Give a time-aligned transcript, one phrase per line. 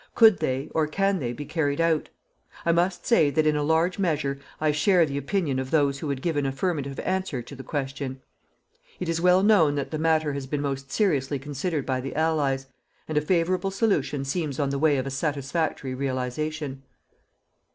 [0.15, 2.09] Could they, or can they be carried out?
[2.65, 6.07] I must say that in a large measure I share the opinion of those who
[6.07, 8.19] would give an affirmative answer to the question.
[8.99, 12.65] It is well known that the matter has been most seriously considered by the Allies,
[13.07, 16.81] and a favourable solution seems on the way of a satisfactory realization.